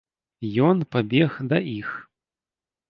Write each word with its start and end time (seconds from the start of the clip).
Ён 0.69 0.77
пабег 0.95 1.31
да 1.53 1.57
іх. 1.77 1.89